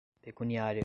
pecuniária 0.21 0.79